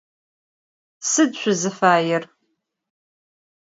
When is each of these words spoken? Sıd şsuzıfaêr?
Sıd 1.09 1.31
şsuzıfaêr? 1.39 2.23